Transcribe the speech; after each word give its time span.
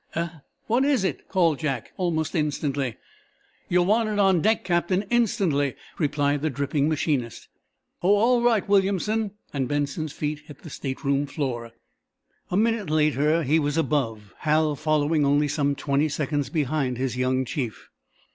"Eh? 0.15 0.29
What 0.65 0.83
is 0.83 1.03
it?" 1.03 1.29
called 1.29 1.59
Jack, 1.59 1.91
almost 1.95 2.33
instantly. 2.33 2.95
"You're 3.69 3.83
wanted 3.85 4.17
on 4.17 4.41
deck, 4.41 4.63
Captain 4.63 5.03
instantly," 5.11 5.75
replied 5.99 6.41
the 6.41 6.49
dripping 6.49 6.89
machinist. 6.89 7.49
"Oh, 8.01 8.15
all 8.15 8.41
right, 8.41 8.67
Williamson," 8.67 9.29
and 9.53 9.67
Benson's 9.67 10.11
feet 10.11 10.39
hit 10.47 10.63
the 10.63 10.71
stateroom 10.71 11.27
floor. 11.27 11.73
A 12.49 12.57
minute 12.57 12.89
later 12.89 13.43
he 13.43 13.59
was 13.59 13.77
above, 13.77 14.33
Hal 14.39 14.75
following 14.75 15.23
only 15.23 15.47
some 15.47 15.75
twenty 15.75 16.09
seconds 16.09 16.49
behind 16.49 16.97
his 16.97 17.15
young 17.15 17.45
chief. 17.45 17.91